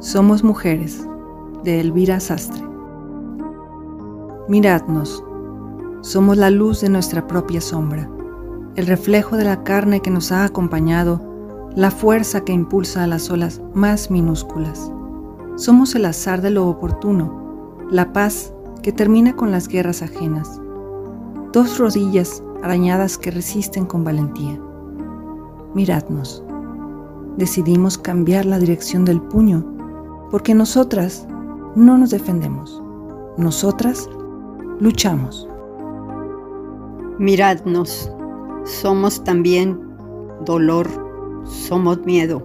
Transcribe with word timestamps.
Somos 0.00 0.44
mujeres, 0.44 1.04
de 1.64 1.80
Elvira 1.80 2.20
Sastre. 2.20 2.62
Miradnos, 4.48 5.24
somos 6.02 6.36
la 6.36 6.50
luz 6.50 6.82
de 6.82 6.88
nuestra 6.88 7.26
propia 7.26 7.60
sombra, 7.60 8.08
el 8.76 8.86
reflejo 8.86 9.36
de 9.36 9.42
la 9.42 9.64
carne 9.64 10.00
que 10.00 10.12
nos 10.12 10.30
ha 10.30 10.44
acompañado, 10.44 11.20
la 11.74 11.90
fuerza 11.90 12.44
que 12.44 12.52
impulsa 12.52 13.02
a 13.02 13.06
las 13.08 13.28
olas 13.28 13.60
más 13.74 14.08
minúsculas. 14.08 14.88
Somos 15.56 15.96
el 15.96 16.04
azar 16.04 16.42
de 16.42 16.50
lo 16.50 16.68
oportuno, 16.68 17.76
la 17.90 18.12
paz 18.12 18.54
que 18.84 18.92
termina 18.92 19.34
con 19.34 19.50
las 19.50 19.66
guerras 19.66 20.02
ajenas. 20.02 20.60
Dos 21.52 21.76
rodillas 21.76 22.40
arañadas 22.62 23.18
que 23.18 23.32
resisten 23.32 23.84
con 23.84 24.04
valentía. 24.04 24.60
Miradnos. 25.74 26.44
Decidimos 27.36 27.98
cambiar 27.98 28.46
la 28.46 28.60
dirección 28.60 29.04
del 29.04 29.20
puño 29.20 29.77
porque 30.30 30.54
nosotras 30.54 31.26
no 31.74 31.98
nos 31.98 32.10
defendemos. 32.10 32.82
Nosotras 33.36 34.08
luchamos. 34.80 35.48
Miradnos. 37.18 38.12
Somos 38.64 39.24
también 39.24 39.78
dolor. 40.44 40.88
Somos 41.44 42.04
miedo. 42.04 42.42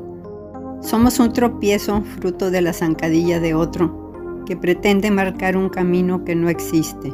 Somos 0.82 1.20
un 1.20 1.32
tropiezo 1.34 2.02
fruto 2.20 2.52
de 2.52 2.62
la 2.62 2.74
zancadilla 2.74 3.40
de 3.40 3.54
otro 3.54 4.44
que 4.46 4.58
pretende 4.58 5.12
marcar 5.12 5.56
un 5.56 5.70
camino 5.70 6.24
que 6.26 6.36
no 6.36 6.50
existe. 6.50 7.14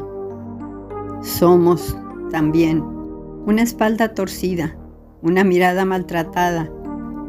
Somos 1.22 1.98
también 2.32 2.84
una 3.46 3.62
espalda 3.62 4.14
torcida, 4.14 4.78
una 5.22 5.44
mirada 5.44 5.86
maltratada, 5.86 6.70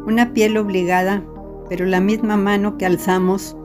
una 0.07 0.33
piel 0.33 0.57
obligada, 0.57 1.23
pero 1.71 1.87
la 1.87 2.01
misma 2.01 2.37
mano 2.37 2.77
que 2.77 2.85
alzamos 2.85 3.57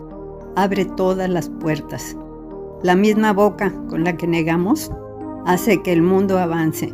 abre 0.56 0.86
todas 0.86 1.28
las 1.28 1.50
puertas. 1.50 2.16
La 2.84 2.96
misma 2.96 3.34
boca 3.34 3.74
con 3.90 4.04
la 4.04 4.16
que 4.16 4.28
negamos 4.28 4.92
hace 5.46 5.82
que 5.82 5.92
el 5.92 6.04
mundo 6.04 6.38
avance 6.38 6.94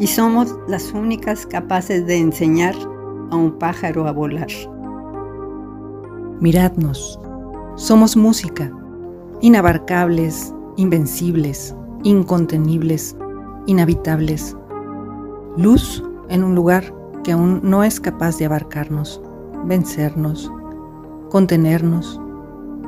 y 0.00 0.06
somos 0.06 0.56
las 0.66 0.92
únicas 0.92 1.44
capaces 1.46 2.06
de 2.06 2.16
enseñar 2.16 2.74
a 3.30 3.36
un 3.36 3.58
pájaro 3.58 4.08
a 4.08 4.12
volar. 4.12 4.48
Miradnos, 6.40 7.20
somos 7.76 8.16
música, 8.16 8.72
inabarcables, 9.42 10.54
invencibles, 10.76 11.76
incontenibles, 12.04 13.16
inhabitables. 13.66 14.56
Luz 15.58 16.02
en 16.30 16.42
un 16.42 16.54
lugar 16.54 16.94
que 17.22 17.32
aún 17.32 17.60
no 17.62 17.84
es 17.84 18.00
capaz 18.00 18.38
de 18.38 18.46
abarcarnos, 18.46 19.20
vencernos, 19.64 20.50
contenernos, 21.30 22.20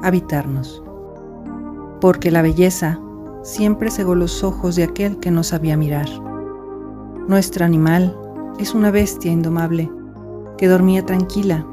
habitarnos. 0.03 0.83
Porque 2.01 2.31
la 2.31 2.43
belleza 2.43 3.01
siempre 3.43 3.91
cegó 3.91 4.15
los 4.15 4.43
ojos 4.45 4.77
de 4.77 4.85
aquel 4.85 5.19
que 5.19 5.31
no 5.31 5.43
sabía 5.43 5.77
mirar. 5.77 6.09
Nuestro 7.29 7.65
animal 7.65 8.17
es 8.59 8.75
una 8.75 8.91
bestia 8.91 9.31
indomable 9.31 9.91
que 10.59 10.69
dormía 10.69 11.05
tranquila 11.05 11.67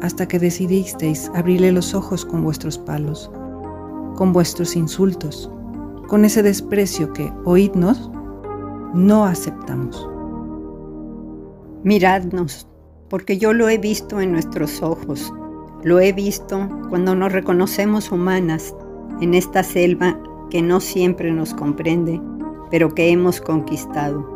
hasta 0.00 0.28
que 0.28 0.38
decidisteis 0.38 1.30
abrirle 1.34 1.72
los 1.72 1.94
ojos 1.94 2.24
con 2.24 2.44
vuestros 2.44 2.78
palos, 2.78 3.30
con 4.14 4.32
vuestros 4.32 4.76
insultos, 4.76 5.50
con 6.06 6.24
ese 6.24 6.42
desprecio 6.42 7.12
que, 7.12 7.32
oídnos, 7.44 8.10
no 8.94 9.24
aceptamos. 9.24 10.08
Miradnos, 11.82 12.66
porque 13.08 13.38
yo 13.38 13.52
lo 13.52 13.68
he 13.68 13.78
visto 13.78 14.20
en 14.20 14.32
nuestros 14.32 14.82
ojos, 14.82 15.32
lo 15.82 16.00
he 16.00 16.12
visto 16.12 16.68
cuando 16.88 17.14
nos 17.14 17.32
reconocemos 17.32 18.10
humanas 18.10 18.74
en 19.20 19.34
esta 19.34 19.62
selva 19.62 20.18
que 20.50 20.62
no 20.62 20.80
siempre 20.80 21.30
nos 21.32 21.54
comprende, 21.54 22.20
pero 22.70 22.94
que 22.94 23.10
hemos 23.10 23.40
conquistado. 23.40 24.26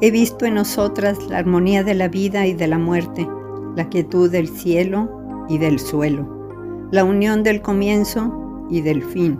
He 0.00 0.10
visto 0.10 0.44
en 0.44 0.54
nosotras 0.54 1.18
la 1.28 1.38
armonía 1.38 1.82
de 1.82 1.94
la 1.94 2.08
vida 2.08 2.46
y 2.46 2.54
de 2.54 2.68
la 2.68 2.78
muerte, 2.78 3.28
la 3.74 3.88
quietud 3.88 4.30
del 4.30 4.48
cielo 4.48 5.46
y 5.48 5.58
del 5.58 5.78
suelo, 5.78 6.88
la 6.92 7.04
unión 7.04 7.42
del 7.42 7.62
comienzo 7.62 8.66
y 8.70 8.80
del 8.80 9.02
fin, 9.02 9.38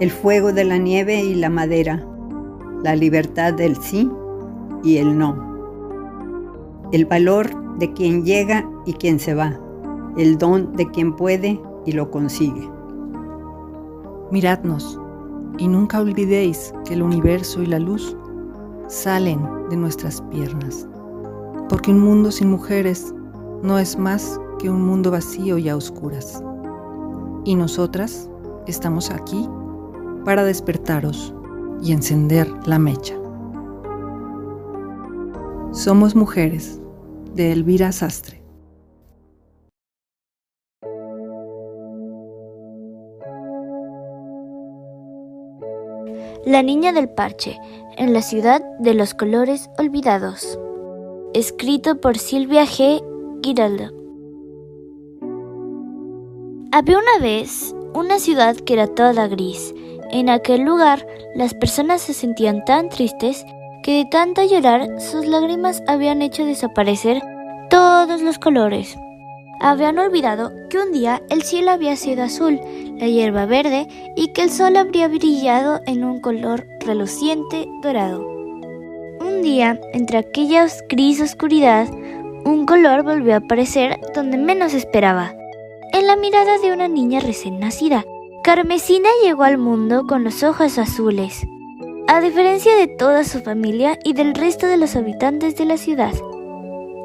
el 0.00 0.10
fuego 0.10 0.52
de 0.52 0.64
la 0.64 0.78
nieve 0.78 1.22
y 1.22 1.34
la 1.34 1.50
madera, 1.50 2.06
la 2.82 2.94
libertad 2.94 3.54
del 3.54 3.76
sí 3.76 4.10
y 4.84 4.98
el 4.98 5.16
no, 5.16 5.51
el 6.92 7.06
valor 7.06 7.50
de 7.78 7.92
quien 7.92 8.24
llega 8.24 8.68
y 8.84 8.92
quien 8.92 9.18
se 9.18 9.34
va, 9.34 9.58
el 10.16 10.36
don 10.36 10.76
de 10.76 10.90
quien 10.90 11.16
puede 11.16 11.60
y 11.86 11.92
lo 11.92 12.10
consigue. 12.10 12.70
Miradnos 14.30 15.00
y 15.58 15.68
nunca 15.68 16.00
olvidéis 16.00 16.74
que 16.84 16.94
el 16.94 17.02
universo 17.02 17.62
y 17.62 17.66
la 17.66 17.78
luz 17.78 18.16
salen 18.88 19.40
de 19.70 19.76
nuestras 19.76 20.20
piernas, 20.30 20.86
porque 21.68 21.90
un 21.90 22.00
mundo 22.00 22.30
sin 22.30 22.50
mujeres 22.50 23.14
no 23.62 23.78
es 23.78 23.98
más 23.98 24.38
que 24.58 24.68
un 24.68 24.84
mundo 24.84 25.10
vacío 25.10 25.56
y 25.56 25.68
a 25.68 25.76
oscuras. 25.76 26.42
Y 27.44 27.54
nosotras 27.54 28.28
estamos 28.66 29.10
aquí 29.10 29.48
para 30.24 30.44
despertaros 30.44 31.34
y 31.82 31.92
encender 31.92 32.48
la 32.66 32.78
mecha. 32.78 33.14
Somos 35.72 36.14
mujeres 36.14 36.81
de 37.34 37.52
Elvira 37.52 37.92
Sastre. 37.92 38.42
La 46.44 46.62
niña 46.62 46.92
del 46.92 47.08
parche, 47.08 47.58
en 47.96 48.12
la 48.12 48.22
ciudad 48.22 48.62
de 48.80 48.94
los 48.94 49.14
colores 49.14 49.70
olvidados. 49.78 50.58
Escrito 51.34 52.00
por 52.00 52.18
Silvia 52.18 52.64
G. 52.64 53.02
Giraldo. 53.42 53.90
Había 56.72 56.98
una 56.98 57.18
vez 57.20 57.74
una 57.94 58.18
ciudad 58.18 58.56
que 58.56 58.74
era 58.74 58.86
toda 58.86 59.28
gris 59.28 59.74
en 60.12 60.28
aquel 60.28 60.60
lugar 60.60 61.06
las 61.34 61.54
personas 61.54 62.02
se 62.02 62.12
sentían 62.12 62.66
tan 62.66 62.90
tristes 62.90 63.46
que 63.82 63.98
de 63.98 64.04
tanto 64.04 64.42
llorar 64.44 65.00
sus 65.00 65.26
lágrimas 65.26 65.82
habían 65.86 66.22
hecho 66.22 66.44
desaparecer 66.44 67.22
todos 67.70 68.22
los 68.22 68.38
colores. 68.38 68.96
Habían 69.60 69.98
olvidado 69.98 70.52
que 70.70 70.78
un 70.78 70.92
día 70.92 71.22
el 71.30 71.42
cielo 71.42 71.70
había 71.70 71.96
sido 71.96 72.22
azul, 72.22 72.60
la 72.98 73.06
hierba 73.06 73.46
verde 73.46 73.88
y 74.16 74.32
que 74.32 74.42
el 74.42 74.50
sol 74.50 74.76
habría 74.76 75.08
brillado 75.08 75.80
en 75.86 76.04
un 76.04 76.20
color 76.20 76.66
reluciente 76.80 77.68
dorado. 77.82 78.26
Un 79.20 79.42
día, 79.42 79.80
entre 79.92 80.18
aquella 80.18 80.66
gris 80.88 81.20
oscuridad, 81.20 81.88
un 82.44 82.66
color 82.66 83.04
volvió 83.04 83.34
a 83.34 83.38
aparecer 83.38 84.00
donde 84.14 84.36
menos 84.36 84.74
esperaba, 84.74 85.32
en 85.92 86.06
la 86.06 86.16
mirada 86.16 86.56
de 86.58 86.72
una 86.72 86.88
niña 86.88 87.20
recién 87.20 87.60
nacida, 87.60 88.06
Carmesina 88.42 89.10
llegó 89.22 89.42
al 89.42 89.58
mundo 89.58 90.06
con 90.06 90.24
los 90.24 90.42
ojos 90.42 90.78
azules, 90.78 91.46
a 92.12 92.20
diferencia 92.20 92.76
de 92.76 92.88
toda 92.88 93.24
su 93.24 93.40
familia 93.40 93.98
y 94.04 94.12
del 94.12 94.34
resto 94.34 94.66
de 94.66 94.76
los 94.76 94.96
habitantes 94.96 95.56
de 95.56 95.64
la 95.64 95.78
ciudad. 95.78 96.12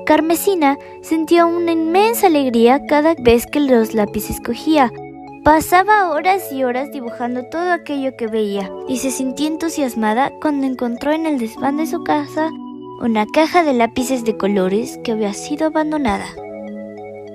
Carmesina 0.05 0.77
sentía 1.01 1.45
una 1.45 1.71
inmensa 1.71 2.27
alegría 2.27 2.85
cada 2.87 3.15
vez 3.17 3.45
que 3.45 3.61
los 3.61 3.93
lápices 3.93 4.41
cogía. 4.41 4.91
Pasaba 5.45 6.11
horas 6.11 6.51
y 6.51 6.65
horas 6.65 6.91
dibujando 6.91 7.45
todo 7.45 7.71
aquello 7.71 8.17
que 8.17 8.27
veía 8.27 8.69
y 8.89 8.97
se 8.97 9.11
sintió 9.11 9.47
entusiasmada 9.47 10.29
cuando 10.41 10.67
encontró 10.67 11.13
en 11.13 11.25
el 11.25 11.39
desván 11.39 11.77
de 11.77 11.87
su 11.87 12.03
casa 12.03 12.49
una 12.99 13.25
caja 13.27 13.63
de 13.63 13.71
lápices 13.71 14.25
de 14.25 14.35
colores 14.35 14.99
que 15.05 15.13
había 15.13 15.31
sido 15.31 15.67
abandonada. 15.67 16.27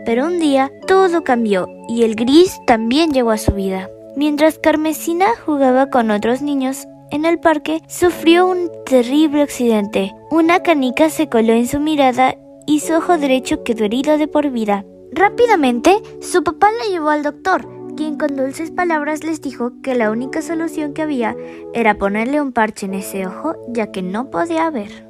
Pero 0.05 0.27
un 0.27 0.39
día 0.39 0.71
todo 0.87 1.25
cambió 1.25 1.69
y 1.89 2.03
el 2.03 2.17
gris 2.17 2.61
también 2.67 3.13
llegó 3.13 3.31
a 3.31 3.39
su 3.39 3.53
vida. 3.53 3.89
Mientras 4.15 4.59
Carmesina 4.59 5.29
jugaba 5.47 5.89
con 5.89 6.11
otros 6.11 6.43
niños 6.43 6.87
en 7.13 7.27
el 7.27 7.39
parque, 7.39 7.83
sufrió 7.89 8.47
un 8.47 8.71
terrible 8.87 9.43
accidente. 9.43 10.13
Una 10.31 10.61
canica 10.61 11.11
se 11.11 11.29
coló 11.29 11.53
en 11.53 11.69
su 11.69 11.79
mirada 11.79 12.35
y 12.67 12.81
su 12.81 12.95
ojo 12.95 13.19
derecho 13.19 13.63
quedó 13.63 13.85
herido 13.85 14.19
de 14.19 14.27
por 14.27 14.51
vida. 14.51 14.85
Rápidamente, 15.13 15.95
su 16.21 16.43
papá 16.43 16.69
la 16.71 16.91
llevó 16.91 17.11
al 17.11 17.23
doctor, 17.23 17.69
quien 17.97 18.17
con 18.17 18.35
dulces 18.35 18.71
palabras 18.71 19.25
les 19.25 19.43
dijo 19.43 19.73
que 19.83 19.95
la 19.95 20.11
única 20.11 20.41
solución 20.41 20.95
que 20.95 21.03
había 21.03 21.37
era 21.75 21.99
ponerle 21.99 22.41
un 22.41 22.53
parche 22.53 22.87
en 22.87 22.95
ese 22.95 23.27
ojo, 23.27 23.57
ya 23.69 23.93
que 23.93 24.03
no 24.03 24.31
podía 24.31 24.71
ver. 24.71 25.07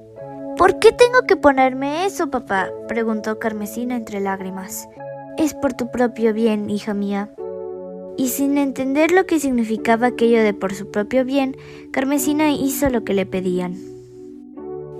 ¿Por 0.59 0.81
qué 0.81 0.93
tengo 0.93 1.23
que 1.27 1.37
ponerme 1.37 2.05
eso, 2.05 2.31
papá? 2.31 2.69
preguntó 2.89 3.39
Carmesina 3.39 3.97
entre 3.97 4.21
lágrimas. 4.21 4.89
Es 5.39 5.55
por 5.55 5.73
tu 5.73 5.91
propio 5.91 6.35
bien, 6.35 6.69
hija 6.69 6.95
mía. 6.95 7.31
Y 8.17 8.29
sin 8.29 8.59
entender 8.59 9.11
lo 9.11 9.27
que 9.27 9.41
significaba 9.41 10.09
aquello 10.09 10.43
de 10.43 10.55
por 10.55 10.75
su 10.75 10.91
propio 10.91 11.25
bien, 11.25 11.57
Carmesina 11.91 12.53
hizo 12.53 12.89
lo 12.91 13.05
que 13.05 13.15
le 13.15 13.27
pedían. 13.27 13.75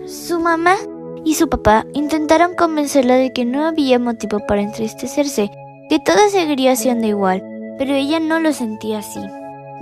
Su 0.07 0.41
mamá 0.41 0.77
y 1.25 1.35
su 1.35 1.49
papá 1.49 1.87
intentaron 1.93 2.55
convencerla 2.55 3.17
de 3.17 3.33
que 3.33 3.45
no 3.45 3.67
había 3.67 3.99
motivo 3.99 4.41
para 4.47 4.63
entristecerse, 4.63 5.51
que 5.89 5.99
todo 6.01 6.29
seguiría 6.31 6.75
siendo 6.75 7.07
igual, 7.07 7.43
pero 7.79 7.95
ella 7.95 8.19
no 8.19 8.41
lo 8.41 8.53
sentía 8.53 8.99
así. 8.99 9.21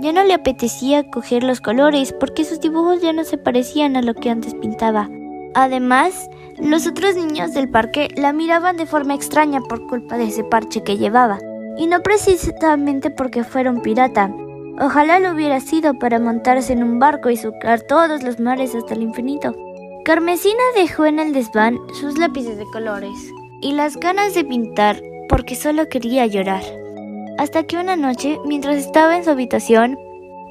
Ya 0.01 0.11
no 0.11 0.23
le 0.23 0.33
apetecía 0.33 1.09
coger 1.09 1.43
los 1.43 1.61
colores 1.61 2.13
porque 2.13 2.43
sus 2.43 2.59
dibujos 2.59 3.01
ya 3.01 3.13
no 3.13 3.23
se 3.23 3.37
parecían 3.37 3.95
a 3.95 4.01
lo 4.01 4.13
que 4.13 4.29
antes 4.29 4.55
pintaba. 4.55 5.09
Además, 5.53 6.29
los 6.57 6.87
otros 6.87 7.15
niños 7.15 7.53
del 7.53 7.69
parque 7.69 8.09
la 8.15 8.33
miraban 8.33 8.77
de 8.77 8.85
forma 8.85 9.15
extraña 9.15 9.61
por 9.61 9.87
culpa 9.87 10.17
de 10.17 10.25
ese 10.25 10.43
parche 10.43 10.83
que 10.83 10.97
llevaba, 10.97 11.39
y 11.77 11.87
no 11.87 12.01
precisamente 12.01 13.09
porque 13.09 13.43
fuera 13.43 13.71
un 13.71 13.81
pirata. 13.81 14.33
Ojalá 14.79 15.19
lo 15.19 15.31
hubiera 15.31 15.59
sido 15.59 15.93
para 15.93 16.19
montarse 16.19 16.73
en 16.73 16.83
un 16.83 16.99
barco 16.99 17.29
y 17.29 17.37
surcar 17.37 17.81
todos 17.81 18.23
los 18.23 18.39
mares 18.39 18.73
hasta 18.75 18.93
el 18.93 19.03
infinito. 19.03 19.55
Carmesina 20.05 20.63
dejó 20.75 21.05
en 21.05 21.19
el 21.19 21.33
desván 21.33 21.77
sus 21.99 22.17
lápices 22.17 22.57
de 22.57 22.65
colores 22.73 23.13
y 23.61 23.73
las 23.73 23.97
ganas 23.97 24.33
de 24.33 24.43
pintar 24.43 25.01
porque 25.29 25.55
solo 25.55 25.87
quería 25.89 26.25
llorar. 26.25 26.63
Hasta 27.37 27.63
que 27.63 27.77
una 27.77 27.95
noche, 27.95 28.39
mientras 28.45 28.77
estaba 28.77 29.15
en 29.15 29.23
su 29.23 29.29
habitación, 29.29 29.97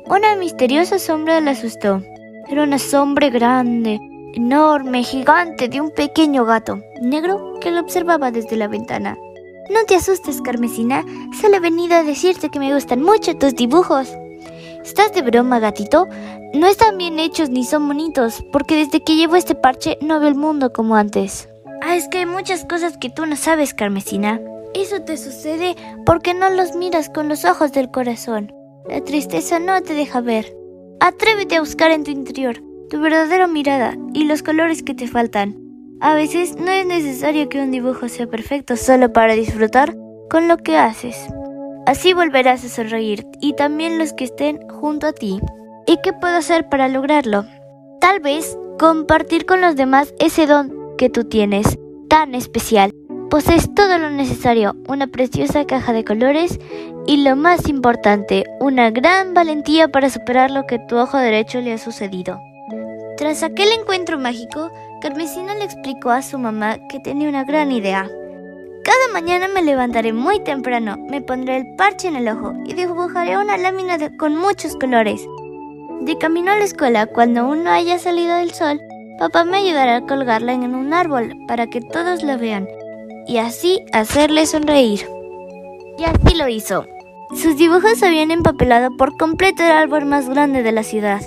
una 0.07 0.37
misteriosa 0.37 0.99
sombra 0.99 1.41
la 1.41 1.53
asustó. 1.53 2.03
Era 2.49 2.63
una 2.63 2.79
sombra 2.79 3.29
grande, 3.29 4.01
enorme, 4.35 5.03
gigante 5.03 5.69
de 5.69 5.81
un 5.81 5.91
pequeño 5.91 6.45
gato 6.45 6.81
negro 7.01 7.55
que 7.61 7.71
lo 7.71 7.81
observaba 7.81 8.31
desde 8.31 8.57
la 8.57 8.69
ventana. 8.69 9.17
No 9.71 9.85
te 9.87 9.95
asustes, 9.95 10.43
Carmesina. 10.43 11.05
Solo 11.41 11.57
he 11.57 11.61
venido 11.61 11.95
a 11.95 12.03
decirte 12.03 12.51
que 12.51 12.59
me 12.59 12.75
gustan 12.75 13.03
mucho 13.03 13.37
tus 13.37 13.55
dibujos. 13.55 14.09
¿Estás 14.85 15.13
de 15.13 15.23
broma, 15.23 15.61
gatito? 15.61 16.09
No 16.55 16.67
están 16.67 16.99
bien 16.99 17.19
hechos 17.19 17.51
ni 17.51 17.65
son 17.65 17.87
bonitos, 17.87 18.45
porque 18.53 18.77
desde 18.77 19.03
que 19.03 19.17
llevo 19.17 19.37
este 19.37 19.55
parche 19.55 19.97
no 20.01 20.19
veo 20.21 20.29
el 20.29 20.35
mundo 20.35 20.73
como 20.73 20.97
antes. 20.97 21.49
Ah, 21.83 21.97
es 21.97 22.09
que 22.09 22.19
hay 22.19 22.27
muchas 22.27 22.65
cosas 22.65 22.99
que 22.99 23.11
tú 23.11 23.27
no 23.27 23.37
sabes, 23.37 23.73
Carmesina. 23.73 24.41
Eso 24.75 25.03
te 25.03 25.17
sucede 25.17 25.77
porque 26.05 26.35
no 26.35 26.51
los 26.51 26.75
miras 26.75 27.09
con 27.09 27.29
los 27.29 27.45
ojos 27.45 27.73
del 27.73 27.91
corazón. 27.91 28.53
La 28.89 29.03
tristeza 29.03 29.59
no 29.59 29.81
te 29.83 29.95
deja 29.95 30.21
ver. 30.21 30.55
Atrévete 31.01 31.57
a 31.57 31.61
buscar 31.61 31.91
en 31.93 32.05
tu 32.05 32.11
interior 32.11 32.61
tu 32.91 33.01
verdadera 33.01 33.47
mirada 33.47 33.97
y 34.13 34.25
los 34.25 34.43
colores 34.43 34.83
que 34.83 34.95
te 34.95 35.07
faltan. 35.07 35.70
A 36.03 36.15
veces 36.15 36.57
no 36.57 36.71
es 36.71 36.87
necesario 36.87 37.51
que 37.51 37.61
un 37.61 37.71
dibujo 37.71 38.09
sea 38.09 38.27
perfecto 38.27 38.77
solo 38.77 39.13
para 39.13 39.35
disfrutar 39.35 39.95
con 40.31 40.49
lo 40.49 40.57
que 40.57 40.79
haces. 40.79 41.29
Así 41.85 42.15
volverás 42.15 42.65
a 42.65 42.71
sonreír 42.71 43.27
y 43.43 43.53
también 43.53 43.99
los 43.99 44.15
que 44.15 44.25
estén 44.25 44.67
junto 44.69 45.07
a 45.07 45.13
ti. 45.13 45.41
¿Y 45.87 45.99
qué 46.03 46.15
puedo 46.15 46.39
hacer 46.39 46.71
para 46.71 46.89
lograrlo? 46.89 47.45
Tal 48.01 48.21
vez 48.21 48.57
compartir 48.79 49.45
con 49.45 49.61
los 49.61 49.77
demás 49.77 50.15
ese 50.19 50.47
don 50.47 50.73
que 50.97 51.11
tú 51.11 51.25
tienes, 51.25 51.79
tan 52.09 52.35
especial. 52.35 52.93
Posees 53.29 53.75
todo 53.75 53.99
lo 53.99 54.09
necesario, 54.09 54.77
una 54.89 55.07
preciosa 55.07 55.67
caja 55.67 55.93
de 55.93 56.05
colores 56.05 56.59
y 57.07 57.19
lo 57.19 57.37
más 57.37 57.69
importante, 57.69 58.45
una 58.59 58.91
gran 58.91 59.35
valentía 59.35 59.89
para 59.89 60.09
superar 60.09 60.51
lo 60.51 60.67
que 60.67 60.79
tu 60.79 60.97
ojo 60.97 61.19
derecho 61.19 61.61
le 61.61 61.75
ha 61.75 61.79
sucedido. 61.79 62.41
Tras 63.19 63.43
aquel 63.43 63.69
encuentro 63.79 64.19
mágico, 64.19 64.71
Carmesina 65.01 65.55
le 65.55 65.65
explicó 65.65 66.11
a 66.11 66.21
su 66.21 66.39
mamá 66.39 66.77
que 66.89 67.01
tenía 67.01 67.29
una 67.29 67.45
gran 67.45 67.73
idea. 67.73 68.11
Cada 68.85 69.13
mañana 69.13 69.49
me 69.49 69.63
levantaré 69.63 70.13
muy 70.13 70.41
temprano, 70.41 70.97
me 71.09 71.23
pondré 71.23 71.57
el 71.57 71.75
parche 71.77 72.09
en 72.09 72.17
el 72.17 72.29
ojo 72.29 72.53
y 72.67 72.75
dibujaré 72.75 73.39
una 73.39 73.57
lámina 73.57 73.97
con 74.19 74.37
muchos 74.37 74.77
colores. 74.77 75.27
De 76.03 76.19
camino 76.19 76.53
a 76.53 76.57
la 76.57 76.65
escuela, 76.65 77.07
cuando 77.07 77.41
aún 77.41 77.65
no 77.65 77.71
haya 77.71 77.99
salido 77.99 78.37
del 78.37 78.53
sol, 78.53 78.81
papá 79.19 79.45
me 79.45 79.59
ayudará 79.59 79.97
a 79.97 80.07
colgarla 80.07 80.53
en 80.53 80.75
un 80.75 80.93
árbol 80.93 81.35
para 81.49 81.67
que 81.67 81.81
todos 81.81 82.23
la 82.23 82.37
vean 82.37 82.69
y 83.27 83.39
así 83.39 83.81
hacerle 83.93 84.45
sonreír. 84.45 85.07
Y 85.99 86.05
así 86.05 86.37
lo 86.37 86.49
hizo. 86.49 86.87
Sus 87.37 87.57
dibujos 87.57 88.03
habían 88.03 88.31
empapelado 88.31 88.97
por 88.97 89.17
completo 89.17 89.63
el 89.63 89.73
árbol 89.73 90.05
más 90.05 90.29
grande 90.29 90.63
de 90.63 90.73
la 90.73 90.83
ciudad. 90.83 91.23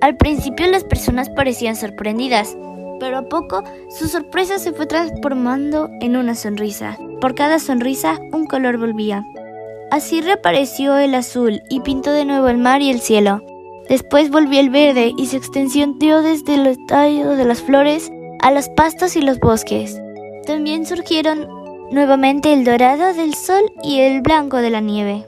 Al 0.00 0.16
principio 0.16 0.66
las 0.66 0.84
personas 0.84 1.30
parecían 1.30 1.76
sorprendidas, 1.76 2.56
pero 2.98 3.18
a 3.18 3.22
poco 3.22 3.62
su 3.88 4.08
sorpresa 4.08 4.58
se 4.58 4.72
fue 4.72 4.86
transformando 4.86 5.88
en 6.00 6.16
una 6.16 6.34
sonrisa. 6.34 6.98
Por 7.20 7.34
cada 7.34 7.58
sonrisa 7.58 8.18
un 8.32 8.46
color 8.46 8.78
volvía. 8.78 9.24
Así 9.90 10.20
reapareció 10.20 10.96
el 10.98 11.14
azul 11.14 11.62
y 11.70 11.80
pintó 11.80 12.12
de 12.12 12.24
nuevo 12.24 12.48
el 12.48 12.58
mar 12.58 12.82
y 12.82 12.90
el 12.90 13.00
cielo. 13.00 13.42
Después 13.88 14.30
volvió 14.30 14.60
el 14.60 14.70
verde 14.70 15.12
y 15.16 15.26
se 15.26 15.36
extendió 15.36 16.22
desde 16.22 16.54
el 16.54 16.76
tallo 16.86 17.30
de 17.30 17.44
las 17.44 17.62
flores 17.62 18.10
a 18.40 18.50
los 18.50 18.68
pastos 18.70 19.16
y 19.16 19.20
los 19.20 19.38
bosques. 19.38 20.00
También 20.44 20.86
surgieron 20.86 21.48
nuevamente 21.90 22.52
el 22.52 22.64
dorado 22.64 23.14
del 23.14 23.34
sol 23.34 23.72
y 23.82 24.00
el 24.00 24.22
blanco 24.22 24.56
de 24.58 24.70
la 24.70 24.80
nieve, 24.80 25.24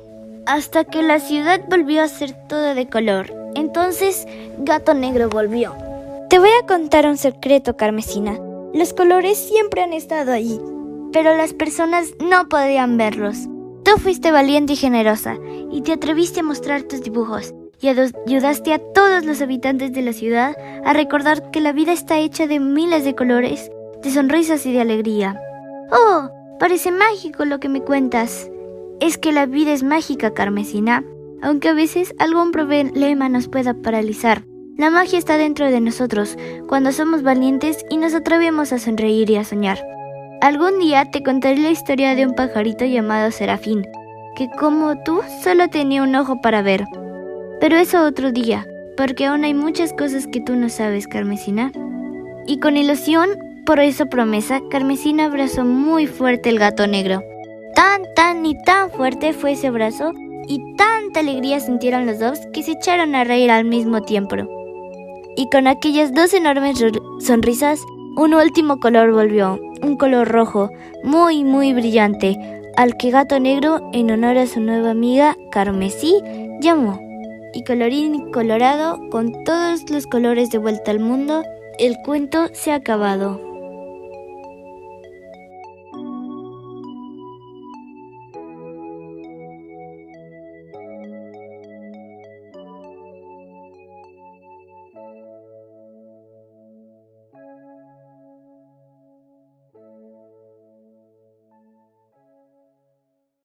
hasta 0.46 0.84
que 0.84 1.02
la 1.02 1.20
ciudad 1.20 1.60
volvió 1.68 2.02
a 2.02 2.08
ser 2.08 2.34
toda 2.48 2.74
de 2.74 2.88
color. 2.88 3.32
Entonces 3.54 4.26
Gato 4.58 4.94
Negro 4.94 5.28
volvió. 5.28 5.87
Te 6.28 6.38
voy 6.38 6.50
a 6.62 6.66
contar 6.66 7.06
un 7.06 7.16
secreto, 7.16 7.78
Carmesina. 7.78 8.38
Los 8.74 8.92
colores 8.92 9.38
siempre 9.38 9.80
han 9.80 9.94
estado 9.94 10.32
allí, 10.32 10.60
pero 11.10 11.34
las 11.34 11.54
personas 11.54 12.12
no 12.20 12.50
podían 12.50 12.98
verlos. 12.98 13.48
Tú 13.82 13.92
fuiste 13.98 14.30
valiente 14.30 14.74
y 14.74 14.76
generosa, 14.76 15.38
y 15.72 15.80
te 15.80 15.94
atreviste 15.94 16.40
a 16.40 16.42
mostrar 16.42 16.82
tus 16.82 17.00
dibujos, 17.00 17.54
y 17.80 17.88
ayudaste 17.88 18.74
a 18.74 18.78
todos 18.78 19.24
los 19.24 19.40
habitantes 19.40 19.94
de 19.94 20.02
la 20.02 20.12
ciudad 20.12 20.54
a 20.84 20.92
recordar 20.92 21.50
que 21.50 21.62
la 21.62 21.72
vida 21.72 21.94
está 21.94 22.18
hecha 22.18 22.46
de 22.46 22.60
miles 22.60 23.04
de 23.04 23.14
colores 23.14 23.70
de 24.02 24.10
sonrisas 24.10 24.66
y 24.66 24.72
de 24.72 24.82
alegría. 24.82 25.40
Oh, 25.90 26.28
parece 26.60 26.90
mágico 26.90 27.46
lo 27.46 27.58
que 27.58 27.70
me 27.70 27.80
cuentas. 27.80 28.50
Es 29.00 29.16
que 29.16 29.32
la 29.32 29.46
vida 29.46 29.72
es 29.72 29.82
mágica, 29.82 30.34
Carmesina, 30.34 31.04
aunque 31.40 31.68
a 31.68 31.74
veces 31.74 32.14
algún 32.18 32.52
problema 32.52 33.30
nos 33.30 33.48
pueda 33.48 33.72
paralizar. 33.72 34.44
La 34.78 34.90
magia 34.90 35.18
está 35.18 35.36
dentro 35.38 35.68
de 35.72 35.80
nosotros, 35.80 36.38
cuando 36.68 36.92
somos 36.92 37.24
valientes 37.24 37.84
y 37.90 37.96
nos 37.96 38.14
atrevemos 38.14 38.72
a 38.72 38.78
sonreír 38.78 39.28
y 39.28 39.34
a 39.34 39.42
soñar. 39.42 39.84
Algún 40.40 40.78
día 40.78 41.04
te 41.10 41.24
contaré 41.24 41.56
la 41.56 41.70
historia 41.70 42.14
de 42.14 42.24
un 42.24 42.36
pajarito 42.36 42.84
llamado 42.84 43.32
Serafín, 43.32 43.88
que 44.36 44.48
como 44.56 44.96
tú 45.02 45.20
solo 45.42 45.66
tenía 45.66 46.04
un 46.04 46.14
ojo 46.14 46.40
para 46.40 46.62
ver. 46.62 46.84
Pero 47.60 47.74
eso 47.74 48.06
otro 48.06 48.30
día, 48.30 48.68
porque 48.96 49.26
aún 49.26 49.42
hay 49.42 49.52
muchas 49.52 49.92
cosas 49.92 50.28
que 50.28 50.40
tú 50.40 50.54
no 50.54 50.68
sabes, 50.68 51.08
Carmesina. 51.08 51.72
Y 52.46 52.60
con 52.60 52.76
ilusión 52.76 53.30
por 53.66 53.80
esa 53.80 54.06
promesa, 54.06 54.60
Carmesina 54.70 55.24
abrazó 55.24 55.64
muy 55.64 56.06
fuerte 56.06 56.50
el 56.50 56.60
gato 56.60 56.86
negro. 56.86 57.20
Tan, 57.74 58.02
tan 58.14 58.46
y 58.46 58.54
tan 58.62 58.92
fuerte 58.92 59.32
fue 59.32 59.52
ese 59.52 59.66
abrazo 59.66 60.12
y 60.46 60.76
tanta 60.76 61.18
alegría 61.18 61.58
sintieron 61.58 62.06
los 62.06 62.20
dos 62.20 62.38
que 62.52 62.62
se 62.62 62.72
echaron 62.72 63.16
a 63.16 63.24
reír 63.24 63.50
al 63.50 63.64
mismo 63.64 64.02
tiempo. 64.02 64.36
Y 65.36 65.48
con 65.50 65.66
aquellas 65.66 66.12
dos 66.12 66.34
enormes 66.34 66.82
sonrisas, 67.20 67.80
un 68.16 68.34
último 68.34 68.80
color 68.80 69.12
volvió, 69.12 69.60
un 69.82 69.96
color 69.96 70.28
rojo, 70.28 70.70
muy, 71.04 71.44
muy 71.44 71.72
brillante, 71.72 72.36
al 72.76 72.96
que 72.96 73.10
Gato 73.10 73.38
Negro, 73.38 73.90
en 73.92 74.10
honor 74.10 74.38
a 74.38 74.46
su 74.46 74.60
nueva 74.60 74.90
amiga 74.90 75.36
Carmesí, 75.50 76.20
llamó. 76.60 77.00
Y 77.54 77.64
colorín 77.64 78.30
colorado, 78.32 78.98
con 79.10 79.32
todos 79.44 79.88
los 79.90 80.06
colores 80.06 80.50
de 80.50 80.58
vuelta 80.58 80.90
al 80.90 81.00
mundo, 81.00 81.42
el 81.78 81.96
cuento 82.04 82.48
se 82.52 82.72
ha 82.72 82.76
acabado. 82.76 83.47